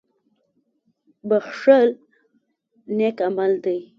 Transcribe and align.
•بښل 1.27 1.87
نېک 2.97 3.17
عمل 3.27 3.53
دی. 3.63 3.79